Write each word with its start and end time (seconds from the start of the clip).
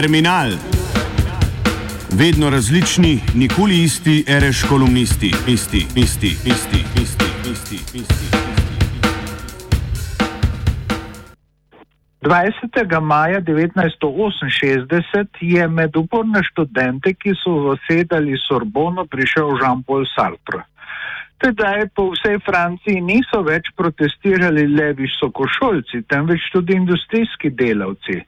Terminal. 0.00 0.50
Vedno 2.18 2.50
različni, 2.50 3.20
nikoli 3.34 3.82
isti, 3.82 4.24
reš 4.28 4.62
kolumnisti, 4.68 5.26
isti, 5.48 5.86
isti, 5.96 6.26
isti, 6.26 6.84
isti, 7.02 7.24
isti, 7.52 7.76
isti. 7.94 8.36
20. 12.22 13.00
maja 13.00 13.40
1968 13.40 15.26
je 15.40 15.68
med 15.68 15.96
uporne 15.96 16.42
študente, 16.50 17.14
ki 17.14 17.34
so 17.44 17.50
zasedali 17.68 18.36
Sorbono, 18.48 19.04
prišel 19.04 19.48
Jean-Paul 19.60 20.04
Sartre. 20.16 20.69
Tedaj 21.40 21.88
po 21.96 22.10
vsej 22.12 22.36
Franciji 22.44 23.00
niso 23.00 23.40
več 23.40 23.70
protestirali 23.76 24.66
le 24.68 24.90
visokošolci, 24.98 26.02
temveč 26.12 26.50
tudi 26.52 26.76
industrijski 26.76 27.48
delavci. 27.56 28.18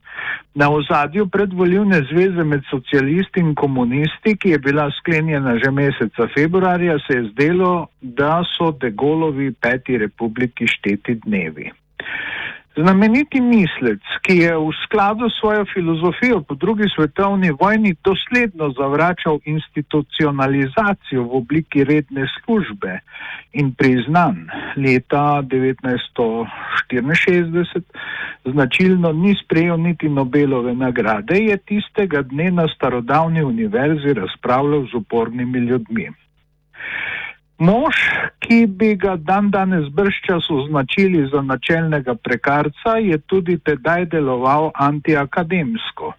Na 0.57 0.71
ozadju 0.73 1.27
predvoljivne 1.29 2.01
zveze 2.09 2.43
med 2.43 2.65
socialisti 2.71 3.43
in 3.45 3.53
komunisti, 3.55 4.33
ki 4.37 4.55
je 4.55 4.59
bila 4.65 4.89
sklenjena 4.97 5.55
že 5.61 5.71
meseca 5.71 6.27
februarja, 6.33 6.97
se 7.05 7.19
je 7.19 7.29
zdelo, 7.29 7.87
da 8.01 8.41
so 8.55 8.71
Degolovi 8.81 9.51
peti 9.61 9.97
republiki 9.97 10.67
šteti 10.67 11.19
dnevi. 11.25 11.69
Znameniti 12.75 13.41
mislec, 13.41 14.01
ki 14.25 14.37
je 14.37 14.57
v 14.57 14.71
skladu 14.85 15.29
s 15.29 15.39
svojo 15.39 15.65
filozofijo 15.73 16.41
po 16.41 16.55
drugi 16.55 16.83
svetovni 16.95 17.51
vojni 17.61 17.95
dosledno 18.03 18.73
zavračal 18.73 19.39
institucionalizacijo 19.45 21.23
v 21.23 21.35
obliki 21.37 21.83
redne 21.83 22.27
službe 22.33 22.99
in 23.53 23.73
priznan 23.77 24.49
leta 24.77 25.43
1964, 25.45 27.81
značilno 28.45 29.11
ni 29.11 29.35
sprejel 29.43 29.77
niti 29.77 30.09
Nobelove 30.09 30.73
nagrade, 30.73 31.37
je 31.37 31.57
tistega 31.57 32.21
dne 32.21 32.51
na 32.51 32.67
starodavni 32.75 33.43
univerzi 33.43 34.13
razpravljal 34.13 34.87
z 34.91 34.95
upornimi 34.95 35.59
ljudmi. 35.59 36.09
Mož, 37.63 37.95
ki 38.43 38.65
bi 38.79 38.89
ga 38.99 39.13
dan 39.29 39.45
danes 39.51 39.85
brščas 39.95 40.49
označili 40.51 41.21
za 41.31 41.41
načelnega 41.41 42.15
prekarca, 42.19 42.97
je 42.99 43.17
tudi 43.31 43.55
tedaj 43.69 44.09
deloval 44.11 44.71
antiakademsko. 44.87 46.11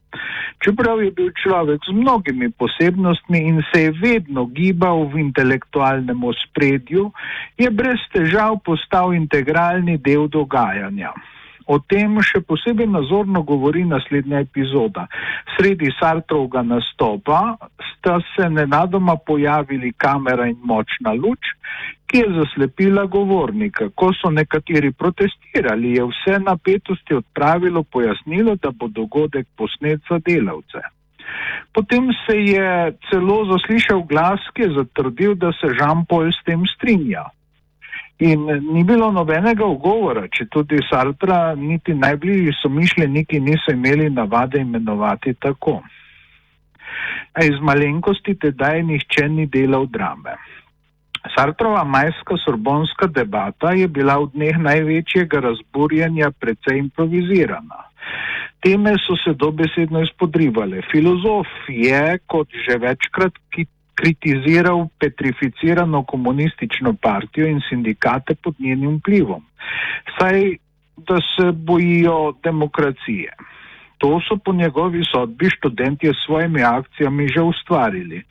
Čeprav 0.64 1.02
je 1.04 1.10
bil 1.18 1.28
človek 1.42 1.84
z 1.84 1.92
mnogimi 1.92 2.48
posebnostmi 2.62 3.42
in 3.50 3.60
se 3.68 3.82
je 3.82 3.92
vedno 4.00 4.46
gibal 4.56 5.04
v 5.12 5.20
intelektualnem 5.26 6.24
ospredju, 6.24 7.10
je 7.60 7.68
brez 7.70 8.00
težav 8.16 8.56
postal 8.64 9.12
integralni 9.12 9.98
del 10.00 10.30
dogajanja. 10.32 11.12
O 11.66 11.78
tem 11.78 12.18
še 12.20 12.42
posebej 12.44 12.86
nazorno 12.92 13.42
govori 13.42 13.84
naslednja 13.88 14.42
epizoda. 14.44 15.06
Sredi 15.56 15.88
Sartrovga 15.98 16.62
nastopa 16.62 17.56
sta 17.90 18.18
se 18.34 18.48
nenadoma 18.50 19.16
pojavili 19.16 19.94
kamera 19.96 20.48
in 20.50 20.58
močna 20.62 21.14
luč, 21.16 21.54
ki 22.06 22.20
je 22.20 22.32
zaslepila 22.38 23.06
govornika. 23.10 23.88
Ko 23.96 24.10
so 24.12 24.30
nekateri 24.30 24.92
protestirali, 24.92 25.94
je 25.96 26.04
vse 26.10 26.40
napetosti 26.44 27.16
odpravilo 27.16 27.82
pojasnilo, 27.82 28.58
da 28.62 28.70
bo 28.70 28.88
dogodek 28.88 29.48
posnet 29.56 30.04
za 30.10 30.20
delavce. 30.26 30.84
Potem 31.72 32.12
se 32.26 32.36
je 32.38 32.92
celo 33.08 33.38
zaslišal 33.50 34.04
glas, 34.10 34.44
ki 34.54 34.62
je 34.62 34.74
zatrdil, 34.76 35.34
da 35.34 35.50
se 35.58 35.72
Žan-Pol 35.80 36.30
s 36.30 36.44
tem 36.44 36.62
strinja. 36.76 37.24
In 38.18 38.46
ni 38.46 38.84
bilo 38.86 39.10
nobenega 39.10 39.66
ugovora, 39.66 40.28
če 40.30 40.46
tudi 40.46 40.78
Sartra, 40.86 41.54
niti 41.58 41.96
najbližji 41.98 42.52
somišljeniki 42.60 43.40
niso 43.42 43.74
imeli 43.74 44.06
navade 44.10 44.60
imenovati 44.62 45.34
tako. 45.34 45.80
A 47.34 47.44
iz 47.44 47.58
malenkosti 47.60 48.36
tedaj 48.38 48.82
nihče 48.86 49.28
ni 49.28 49.48
delal 49.50 49.88
drame. 49.90 50.36
Sartrova 51.34 51.82
majska 51.84 52.36
sorbonska 52.44 53.06
debata 53.06 53.72
je 53.72 53.88
bila 53.88 54.20
v 54.20 54.30
dneh 54.36 54.58
največjega 54.62 55.40
razburjanja 55.40 56.30
precej 56.38 56.78
improvizirana. 56.78 57.88
Teme 58.62 58.94
so 59.02 59.16
se 59.16 59.34
dobesedno 59.34 60.02
izpodrivale. 60.04 60.84
Filozof 60.92 61.48
je, 61.68 62.18
kot 62.26 62.48
že 62.66 62.78
večkrat, 62.78 63.34
ki 63.50 63.66
kritiziral 63.94 64.86
petrificirano 64.98 66.02
komunistično 66.02 66.94
partijo 67.02 67.46
in 67.46 67.60
sindikate 67.68 68.34
pod 68.34 68.54
njenim 68.58 68.96
vplivom. 68.96 69.42
Saj, 70.18 70.56
da 70.96 71.16
se 71.16 71.52
bojijo 71.52 72.34
demokracije. 72.42 73.32
To 73.98 74.20
so 74.28 74.36
po 74.36 74.52
njegovi 74.52 75.02
sodbi 75.12 75.48
študenti 75.50 76.06
s 76.06 76.26
svojimi 76.26 76.62
akcijami 76.62 77.28
že 77.28 77.40
ustvarili. 77.40 78.22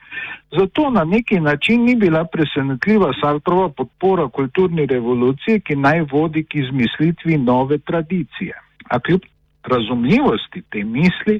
Zato 0.57 0.89
na 0.89 1.03
neki 1.03 1.39
način 1.39 1.85
ni 1.85 1.95
bila 1.95 2.25
presenetljiva 2.25 3.13
Sartrova 3.21 3.69
podpora 3.69 4.27
kulturni 4.27 4.85
revoluciji, 4.85 5.59
ki 5.59 5.75
naj 5.75 6.01
vodi 6.11 6.43
k 6.43 6.55
izmislitvi 6.55 7.37
nove 7.37 7.77
tradicije. 7.77 8.53
A 8.89 8.99
kljub 8.99 9.21
razumljivosti 9.63 10.61
te 10.69 10.83
misli, 10.83 11.39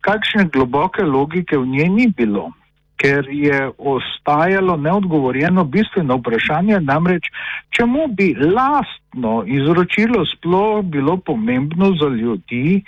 kakšne 0.00 0.44
globoke 0.52 1.02
logike 1.02 1.58
v 1.58 1.66
njej 1.66 1.88
ni 1.88 2.12
bilo 2.16 2.52
ker 2.96 3.26
je 3.30 3.70
ostajalo 3.78 4.76
neodgovorjeno 4.76 5.64
bistveno 5.64 6.16
vprašanje, 6.16 6.80
namreč 6.80 7.28
čemu 7.76 8.06
bi 8.08 8.34
lastno 8.34 9.42
izročilo 9.46 10.24
sploh 10.26 10.84
bilo 10.84 11.16
pomembno 11.16 11.92
za 12.00 12.08
ljudi, 12.08 12.82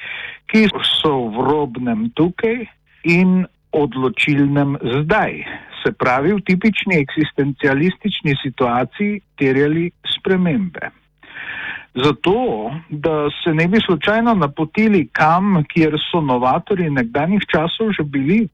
ki 0.46 0.68
so 1.00 1.14
v 1.34 1.46
robnem 1.50 2.10
tukaj 2.14 2.66
in 3.04 3.44
odločilnem 3.72 4.76
zdaj. 4.82 5.42
Se 5.82 5.92
pravi, 5.92 6.32
v 6.32 6.40
tipični 6.40 6.96
eksistencialistični 7.02 8.34
situaciji 8.42 9.20
terjali 9.38 9.90
spremembe. 10.16 10.90
Zato, 11.96 12.70
da 12.90 13.28
se 13.44 13.54
ne 13.54 13.68
bi 13.68 13.78
slučajno 13.86 14.34
napotili 14.34 15.08
kam, 15.12 15.64
kjer 15.68 15.96
so 16.10 16.20
novatori 16.20 16.90
nekdanjih 16.90 17.42
časov 17.52 17.92
že 17.96 18.04
bili, 18.04 18.48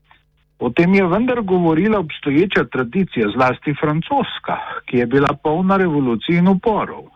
O 0.63 0.71
tem 0.71 0.95
je 0.95 1.07
vendar 1.07 1.41
govorila 1.43 1.99
obstoječa 1.99 2.65
tradicija, 2.65 3.29
zlasti 3.37 3.75
francoska, 3.81 4.57
ki 4.87 4.97
je 4.97 5.07
bila 5.07 5.33
polna 5.43 5.77
revolucij 5.77 6.39
in 6.39 6.49
uporov. 6.49 7.09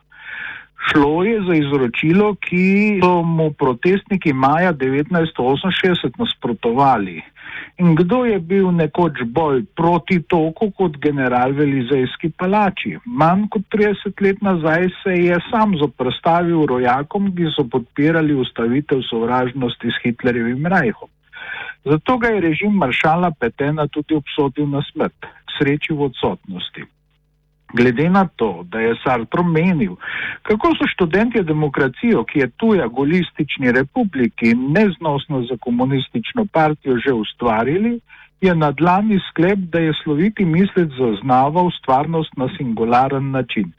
Šlo 0.88 1.22
je 1.24 1.38
za 1.46 1.54
izročilo, 1.54 2.34
ki 2.34 2.98
so 3.02 3.22
mu 3.22 3.52
protestniki 3.52 4.32
maja 4.32 4.72
1968 4.72 6.18
nasprotovali. 6.18 7.22
In 7.78 7.94
kdo 7.94 8.24
je 8.24 8.38
bil 8.40 8.70
nekoč 8.72 9.22
bolj 9.38 9.64
proti 9.76 10.20
toku 10.22 10.70
kot 10.78 10.98
general 11.06 11.52
v 11.52 11.68
Elizejski 11.68 12.32
palači? 12.38 12.96
Manj 13.06 13.46
kot 13.50 13.62
30 13.74 14.22
let 14.26 14.42
nazaj 14.42 14.88
se 15.02 15.14
je 15.22 15.38
sam 15.50 15.78
zoprstavil 15.78 16.66
rojakom, 16.66 17.30
ki 17.36 17.52
so 17.54 17.68
podpirali 17.70 18.34
ustavitev 18.34 19.06
sovražnosti 19.10 19.86
s 19.86 20.02
Hitlerjevim 20.02 20.66
rajhom. 20.66 21.15
Zato 21.86 22.18
ga 22.18 22.28
je 22.28 22.40
režim 22.40 22.72
maršala 22.72 23.30
Petena 23.30 23.86
tudi 23.86 24.14
obsodil 24.14 24.66
na 24.66 24.82
smrt, 24.90 25.14
k 25.22 25.58
sreči 25.58 25.94
v 25.94 26.10
odsotnosti. 26.10 26.82
Glede 27.74 28.08
na 28.10 28.26
to, 28.36 28.64
da 28.70 28.80
je 28.80 28.94
Sartre 29.02 29.42
menil, 29.42 29.96
kako 30.42 30.74
so 30.78 30.86
študenti 30.86 31.42
demokracijo, 31.42 32.24
ki 32.24 32.38
je 32.38 32.50
tuja 32.58 32.86
golistični 32.86 33.72
republiki 33.72 34.50
in 34.54 34.70
neznosno 34.72 35.42
za 35.50 35.56
komunistično 35.60 36.46
partijo 36.52 36.98
že 36.98 37.12
ustvarili, 37.12 38.00
je 38.40 38.54
na 38.54 38.70
dlani 38.70 39.18
sklep, 39.30 39.58
da 39.58 39.78
je 39.78 39.92
sloviti 40.04 40.44
mislec 40.44 40.90
zaznaval 40.98 41.70
stvarnost 41.78 42.36
na 42.36 42.48
singularen 42.56 43.30
način. 43.30 43.72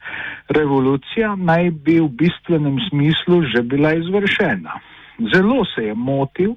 Revolucija 0.48 1.36
naj 1.36 1.70
bi 1.70 2.00
v 2.00 2.08
bistvenem 2.08 2.78
smislu 2.90 3.42
že 3.42 3.62
bila 3.62 3.94
izvršena. 3.94 4.80
Zelo 5.32 5.64
se 5.74 5.82
je 5.84 5.94
motil, 5.94 6.54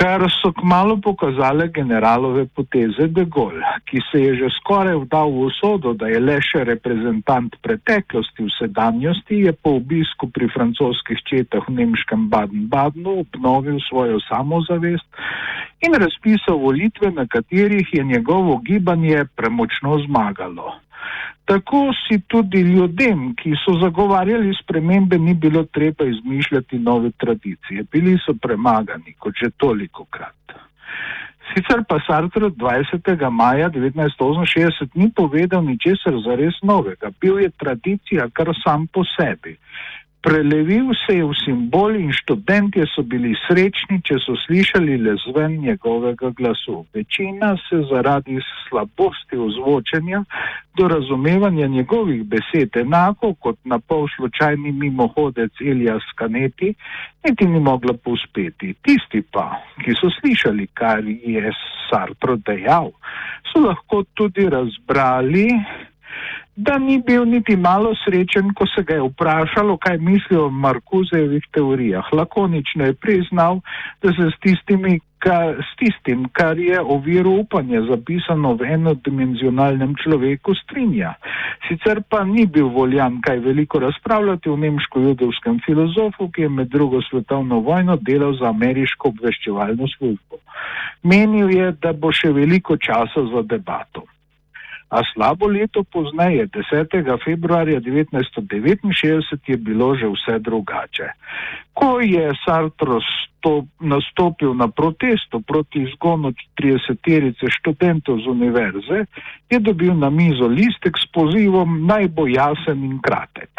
kar 0.00 0.22
so 0.40 0.48
kmalo 0.52 0.96
pokazale 0.96 1.68
generalove 1.68 2.46
poteze 2.56 3.06
de 3.16 3.24
Gaulle, 3.34 3.66
ki 3.84 4.00
se 4.08 4.22
je 4.22 4.32
že 4.40 4.48
skoraj 4.56 4.96
vdal 5.04 5.28
v 5.28 5.44
usodo, 5.48 5.92
da 5.92 6.08
je 6.08 6.20
le 6.20 6.38
še 6.40 6.64
reprezentant 6.64 7.52
preteklosti 7.60 8.48
v 8.48 8.54
sedanjosti, 8.56 9.44
je 9.44 9.52
po 9.52 9.76
obisku 9.76 10.30
pri 10.32 10.48
francoskih 10.56 11.20
četah 11.28 11.68
v 11.68 11.76
nemškem 11.84 12.30
Baden-Badenu 12.32 13.20
obnovil 13.26 13.76
svojo 13.92 14.16
samozavest 14.24 15.04
in 15.84 15.92
razpisal 15.92 16.56
volitve, 16.56 17.12
na 17.12 17.28
katerih 17.28 17.88
je 17.92 18.04
njegovo 18.04 18.56
gibanje 18.64 19.28
premočno 19.36 20.00
zmagalo. 20.08 20.80
Tako 21.50 21.90
si 21.98 22.20
tudi 22.30 22.60
ljudem, 22.62 23.22
ki 23.34 23.56
so 23.64 23.72
zagovarjali 23.80 24.52
spremembe, 24.62 25.18
ni 25.18 25.34
bilo 25.34 25.64
treba 25.64 26.04
izmišljati 26.06 26.78
nove 26.78 27.10
tradicije. 27.10 27.82
Bili 27.92 28.18
so 28.24 28.34
premagani, 28.42 29.14
kot 29.18 29.34
že 29.42 29.50
toliko 29.56 30.04
krat. 30.04 30.54
Sicer 31.50 31.82
pa 31.88 31.98
Sartre 32.06 32.52
20. 32.54 33.30
maja 33.30 33.70
1968 33.70 34.94
ni 34.94 35.10
povedal 35.16 35.64
ničesar 35.64 36.14
zares 36.24 36.62
novega. 36.62 37.10
Bil 37.20 37.40
je 37.42 37.50
tradicija 37.50 38.28
kar 38.32 38.54
sam 38.62 38.86
po 38.86 39.02
sebi. 39.16 39.56
Prelevil 40.22 40.92
se 41.06 41.16
je 41.16 41.24
v 41.24 41.32
simbol 41.32 41.96
in 41.96 42.12
študentje 42.12 42.84
so 42.92 43.00
bili 43.02 43.32
srečni, 43.46 44.02
če 44.04 44.18
so 44.20 44.34
slišali 44.44 44.98
le 45.00 45.14
zven 45.24 45.56
njegovega 45.64 46.28
glasu. 46.36 46.84
Večina 46.94 47.54
se 47.64 47.80
zaradi 47.88 48.36
slabosti 48.68 49.40
ozvočenja 49.40 50.20
do 50.76 50.88
razumevanja 50.88 51.66
njegovih 51.66 52.24
besed, 52.24 52.76
enako 52.76 53.32
kot 53.34 53.56
na 53.64 53.78
pol 53.78 54.06
slučajni 54.16 54.72
mimohodec 54.72 55.52
Elijas 55.64 56.04
Kaneti, 56.14 56.74
niti 57.24 57.46
ni 57.48 57.60
mogla 57.60 57.96
pospeti. 58.04 58.74
Tisti 58.84 59.22
pa, 59.32 59.56
ki 59.80 59.96
so 59.96 60.12
slišali, 60.20 60.68
kar 60.74 61.00
je 61.04 61.52
Sartro 61.88 62.36
dejal, 62.36 62.92
so 63.48 63.64
lahko 63.64 64.04
tudi 64.14 64.44
razbrali, 64.52 65.48
da 66.66 66.78
ni 66.78 66.98
bil 67.06 67.24
niti 67.24 67.56
malo 67.56 67.92
srečen, 68.04 68.52
ko 68.54 68.66
se 68.66 68.82
ga 68.82 68.94
je 68.94 69.06
vprašalo, 69.08 69.76
kaj 69.76 69.98
misli 69.98 70.36
o 70.36 70.50
Markuzejevih 70.50 71.44
teorijah. 71.52 72.12
Lakonično 72.12 72.84
je 72.84 72.94
priznal, 72.94 73.60
da 74.02 74.12
se 74.12 74.28
s, 74.34 74.36
tistimi, 74.44 74.98
ka, 75.24 75.38
s 75.64 75.70
tistim, 75.80 76.26
kar 76.32 76.58
je 76.58 76.80
o 76.80 76.98
viru 76.98 77.32
upanja 77.40 77.80
zapisano 77.88 78.52
v 78.60 78.68
enodimenzionalnem 78.76 79.94
človeku, 80.02 80.54
strinja. 80.64 81.14
Sicer 81.68 82.02
pa 82.08 82.24
ni 82.24 82.46
bil 82.46 82.68
voljan 82.76 83.20
kaj 83.24 83.40
veliko 83.48 83.80
razpravljati 83.80 84.50
o 84.50 84.56
nemško-judovskem 84.56 85.60
filozofu, 85.64 86.28
ki 86.28 86.42
je 86.42 86.54
med 86.60 86.68
drugo 86.68 87.02
svetovno 87.08 87.60
vojno 87.64 87.96
delal 87.96 88.36
za 88.36 88.52
ameriško 88.52 89.14
obveščevalno 89.14 89.88
službo. 89.96 90.44
Menil 91.02 91.56
je, 91.56 91.72
da 91.72 91.92
bo 91.92 92.12
še 92.12 92.32
veliko 92.36 92.76
časa 92.76 93.28
za 93.32 93.42
debato. 93.42 94.04
A 94.90 95.06
slabo 95.14 95.46
leto 95.46 95.84
pozneje, 95.86 96.50
10. 96.50 97.22
februarja 97.24 97.78
1969, 97.80 99.46
je 99.46 99.56
bilo 99.56 99.94
že 99.94 100.06
vse 100.10 100.38
drugače. 100.38 101.06
Ko 101.74 102.00
je 102.02 102.34
Sartre 102.42 102.98
nastopil 103.80 104.54
na 104.54 104.68
protestu 104.68 105.40
proti 105.40 105.82
izgonu 105.88 106.32
30-terice 106.60 107.48
študentov 107.48 108.20
z 108.20 108.26
univerze, 108.26 108.98
je 109.50 109.58
dobil 109.58 109.94
na 109.94 110.10
mizo 110.10 110.46
listek 110.46 110.98
s 110.98 111.06
pozivom 111.12 111.86
naj 111.86 112.08
bo 112.08 112.26
jasen 112.26 112.84
in 112.84 112.98
kratek. 113.00 113.50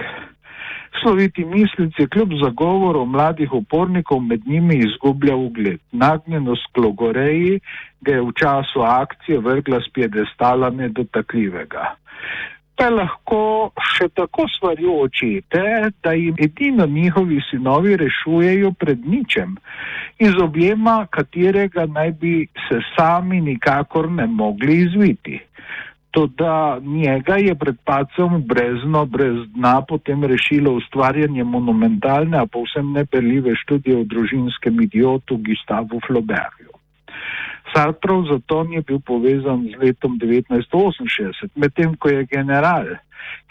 Sloviti 0.99 1.45
mislic 1.45 1.93
je 1.99 2.07
kljub 2.07 2.33
zagovoru 2.43 3.05
mladih 3.05 3.53
upornikov 3.53 4.19
med 4.19 4.41
njimi 4.45 4.75
izgubljal 4.75 5.45
ugled. 5.45 5.79
Nagnjenost 5.91 6.67
k 6.73 6.77
logoreji 6.77 7.59
ga 8.01 8.11
je 8.11 8.21
v 8.21 8.31
času 8.35 8.81
akcije 8.81 9.39
vrgla 9.39 9.79
z 9.79 9.93
piedestala 9.93 10.69
nedotakljivega. 10.69 11.95
Pa 12.75 12.89
lahko 12.89 13.71
še 13.93 14.07
tako 14.17 14.47
svarijo 14.49 14.95
očete, 15.05 15.91
da 16.03 16.11
jim 16.17 16.35
edino 16.41 16.85
njihovi 16.85 17.39
sinovi 17.49 17.97
rešujejo 17.97 18.71
pred 18.71 19.05
ničem, 19.05 19.55
iz 20.19 20.33
objema 20.43 21.05
katerega 21.09 21.85
naj 21.85 22.11
bi 22.11 22.47
se 22.67 22.79
sami 22.95 23.41
nikakor 23.41 24.11
ne 24.11 24.27
mogli 24.27 24.81
izviti. 24.85 25.39
To, 26.11 26.27
da 26.27 26.79
njega 26.83 27.35
je 27.39 27.55
pred 27.55 27.77
pacem 27.85 28.43
brezno, 28.43 29.05
brez 29.05 29.37
dna 29.55 29.81
potem 29.87 30.23
rešilo 30.23 30.73
ustvarjanje 30.75 31.43
monumentalne, 31.43 32.37
a 32.37 32.45
povsem 32.45 32.91
nepeljive 32.91 33.55
študije 33.55 33.97
o 33.97 34.03
družinskem 34.03 34.81
idiotu 34.81 35.37
Gistavu 35.37 36.01
Flaubertu. 36.07 36.75
Sartrov 37.71 38.25
zato 38.27 38.63
ni 38.63 38.81
bil 38.81 38.99
povezan 38.99 39.63
z 39.71 39.79
letom 39.79 40.19
1968, 40.19 41.55
medtem 41.55 41.95
ko 41.95 42.09
je 42.09 42.27
general 42.27 42.85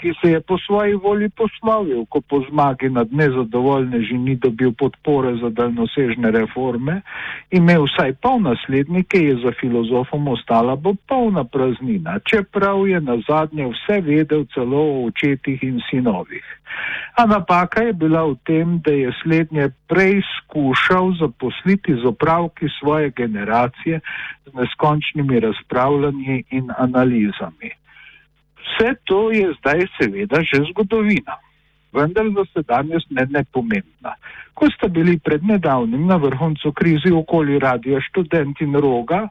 ki 0.01 0.13
se 0.21 0.31
je 0.31 0.41
po 0.41 0.59
svoji 0.59 0.95
volji 0.95 1.29
poslovil, 1.29 2.05
ko 2.09 2.21
po 2.21 2.43
zmagi 2.51 2.89
nad 2.89 3.13
nezadovoljneži 3.13 4.19
ni 4.19 4.37
dobil 4.37 4.73
podpore 4.73 5.35
za 5.43 5.51
daljnosežne 5.51 6.31
reforme, 6.31 7.01
imel 7.51 7.85
vsaj 7.85 8.13
pol 8.13 8.41
naslednike, 8.41 9.19
je 9.19 9.37
za 9.45 9.53
filozofom 9.61 10.29
ostala 10.29 10.77
bo 10.77 10.95
polna 11.09 11.45
praznina, 11.45 12.19
čeprav 12.25 12.89
je 12.89 13.01
na 13.01 13.19
zadnje 13.29 13.69
vse 13.73 14.01
vedel 14.01 14.45
celo 14.55 14.81
o 14.81 15.07
očetih 15.07 15.63
in 15.63 15.81
sinovih. 15.91 16.45
A 17.19 17.27
napaka 17.27 17.83
je 17.83 17.93
bila 17.93 18.25
v 18.25 18.39
tem, 18.47 18.79
da 18.85 18.93
je 18.95 19.13
slednje 19.23 19.71
prej 19.89 20.23
skušal 20.39 21.13
zaposliti 21.21 21.95
z 21.95 22.07
opravki 22.07 22.71
svoje 22.81 23.11
generacije 23.11 24.01
z 24.47 24.55
neskončnimi 24.55 25.41
razpravljanji 25.41 26.45
in 26.51 26.71
analizami. 26.79 27.80
Vse 28.61 28.95
to 29.05 29.31
je 29.31 29.53
zdaj 29.59 29.87
seveda 29.99 30.43
že 30.43 30.65
zgodovina, 30.71 31.39
vendar 31.93 32.29
za 32.37 32.45
sedanjost 32.55 33.11
ne 33.11 33.27
nepomembna. 33.31 34.15
Ko 34.55 34.69
sta 34.69 34.89
bili 34.89 35.19
pred 35.19 35.45
nedavnim 35.45 36.07
na 36.07 36.17
vrhuncu 36.17 36.73
krizi 36.73 37.13
okoli 37.13 37.59
radija 37.59 38.01
študent 38.01 38.61
in 38.61 38.75
roga, 38.77 39.29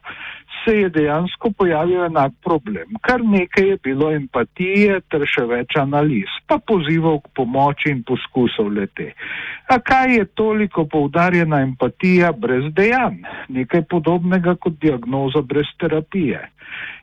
se 0.65 0.73
je 0.77 0.89
dejansko 0.89 1.51
pojavil 1.57 2.05
enak 2.05 2.33
problem. 2.43 2.97
Kar 3.01 3.21
nekaj 3.23 3.67
je 3.69 3.77
bilo 3.83 4.11
empatije 4.11 4.99
ter 5.11 5.25
še 5.29 5.45
več 5.47 5.77
analiz, 5.79 6.31
pa 6.47 6.57
pozivov 6.57 7.21
k 7.23 7.33
pomoči 7.39 7.93
in 7.93 8.03
poskusov 8.03 8.71
lete. 8.73 9.13
A 9.69 9.79
kaj 9.79 10.15
je 10.17 10.25
toliko 10.25 10.85
poudarjena 10.85 11.61
empatija 11.61 12.31
brez 12.31 12.71
dejanj? 12.75 13.21
Nekaj 13.49 13.85
podobnega 13.89 14.55
kot 14.55 14.79
diagnoza 14.81 15.41
brez 15.41 15.69
terapije. 15.79 16.41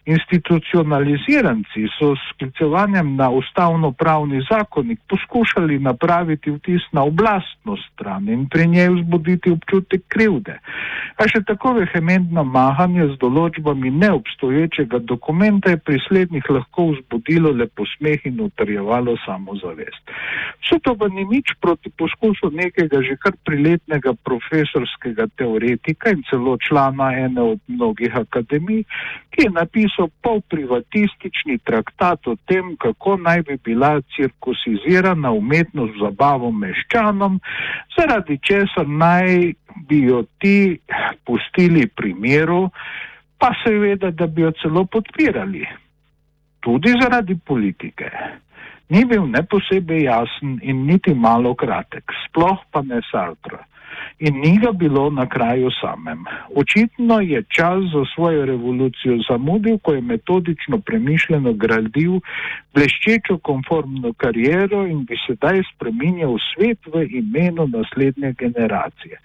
Institucionaliziranci 0.07 1.89
so 1.99 2.15
s 2.15 2.21
sklicevanjem 2.31 3.17
na 3.17 3.31
ustavno-pravni 3.31 4.43
zakonik 4.51 5.01
poskušali 5.09 5.79
napraviti 5.79 6.51
vtis 6.51 6.83
na 6.93 7.03
oblastno 7.03 7.77
stran 7.77 8.29
in 8.29 8.49
pri 8.49 8.67
njej 8.67 8.89
vzbuditi 8.89 9.51
občutek 9.51 10.03
krivde. 10.09 10.61
A 11.17 11.27
še 11.27 11.41
tako 11.49 11.73
vehementno 11.81 12.45
mahanje 12.45 13.09
z 13.15 13.19
določbami 13.19 13.91
neobstoječega 13.91 14.99
dokumenta 14.99 15.75
je 15.75 15.83
pri 15.83 15.99
slednjih 16.07 16.51
lahko 16.51 16.91
vzbudilo 16.93 17.51
le 17.51 17.67
posmeh 17.67 18.27
in 18.31 18.41
utrjevalo 18.47 19.17
samozavest. 19.25 20.15
Vse 20.63 20.79
to 20.85 20.95
pa 20.95 21.09
ni 21.09 21.25
nič 21.25 21.57
proti 21.61 21.91
poskusu 21.99 22.53
nekega 22.55 23.03
že 23.03 23.17
kar 23.17 23.35
priletnega 23.49 24.15
profesorskega 24.23 25.27
teoretika 25.35 26.15
in 26.15 26.23
celo 26.31 26.57
člana 26.63 27.11
ene 27.27 27.43
od 27.43 27.61
mnogih 27.67 28.15
akademij, 28.15 28.85
ki 29.35 29.49
je 29.49 29.51
napisal 29.51 29.96
so 29.97 30.09
polprivatistični 30.23 31.59
traktat 31.65 32.27
o 32.27 32.37
tem, 32.47 32.77
kako 32.77 33.17
naj 33.17 33.43
bi 33.43 33.57
bila 33.65 34.01
cirkusizirana 34.17 35.33
umetnost 35.33 35.99
zabavo 36.01 36.51
meščanom, 36.53 37.41
zaradi 37.97 38.39
česar 38.39 38.89
naj 38.89 39.53
bi 39.89 40.03
jo 40.03 40.23
ti 40.39 40.79
pustili 41.25 41.87
pri 41.87 42.15
miru, 42.15 42.69
pa 43.39 43.53
seveda, 43.65 44.11
da 44.11 44.27
bi 44.27 44.43
jo 44.43 44.53
celo 44.63 44.85
podpirali. 44.85 45.67
Tudi 46.61 46.93
zaradi 47.01 47.37
politike. 47.47 48.11
Ni 48.89 49.05
bil 49.05 49.27
ne 49.27 49.43
posebej 49.43 50.05
jasen 50.07 50.59
in 50.63 50.85
niti 50.87 51.15
malo 51.15 51.55
kratek, 51.55 52.13
sploh 52.27 52.63
pa 52.71 52.83
ne 52.83 53.01
Sartre 53.11 53.65
in 54.19 54.41
ni 54.41 54.59
ga 54.59 54.73
bilo 54.73 55.11
na 55.11 55.27
kraju 55.27 55.71
samem. 55.81 56.25
Očitno 56.55 57.21
je 57.21 57.43
čas 57.49 57.83
za 57.93 58.05
svojo 58.15 58.47
revolucijo 58.47 59.19
zamudil, 59.29 59.79
ko 59.79 59.93
je 59.93 60.01
metodično 60.01 60.79
premišljeno 60.79 61.53
gradil 61.53 62.21
bleščečo 62.75 63.39
konformno 63.39 64.13
kariero 64.13 64.85
in 64.87 65.05
bi 65.09 65.17
sedaj 65.27 65.63
spreminjal 65.73 66.37
svet 66.53 66.79
v 66.93 67.07
imenu 67.23 67.69
naslednje 67.73 68.35
generacije. 68.39 69.21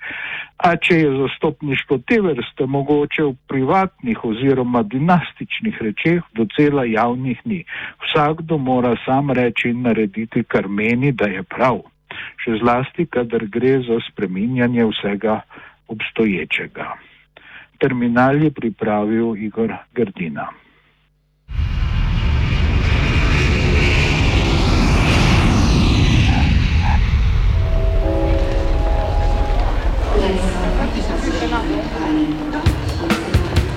A 0.58 0.76
če 0.78 1.00
je 1.00 1.12
zastopništvo 1.18 1.98
te 2.08 2.20
vrste 2.22 2.66
mogoče 2.66 3.24
v 3.24 3.36
privatnih 3.48 4.26
oziroma 4.26 4.84
dinastičnih 4.84 5.82
rečeh, 5.82 6.22
docela 6.38 6.86
javnih 6.86 7.42
ni. 7.46 7.64
Vsakdo 8.06 8.58
mora 8.58 8.96
sam 9.06 9.32
reči 9.32 9.74
in 9.74 9.82
narediti, 9.88 10.44
kar 10.44 10.68
meni, 10.68 11.12
da 11.12 11.28
je 11.28 11.44
prav 11.44 11.82
še 12.44 12.58
zlasti, 12.62 13.06
kadar 13.06 13.46
gre 13.46 13.80
za 13.88 14.00
spreminjanje 14.10 14.86
vsega 14.86 15.42
obstoječega. 15.88 16.96
Terminal 17.80 18.44
je 18.44 18.52
pripravil 18.52 19.36
Igor 19.36 19.74
Grdina. 19.94 20.50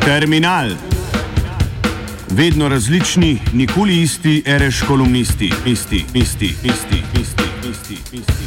Terminal. 0.05 0.69
Vedno 2.31 2.69
različni, 2.69 3.39
nikoli 3.53 4.03
isti, 4.03 4.43
reš 4.47 4.83
kolumnisti, 4.83 5.51
isti, 5.67 6.05
isti, 6.15 6.47
isti, 6.47 6.47
isti, 6.65 7.03
isti, 7.21 7.44
isti. 7.91 8.44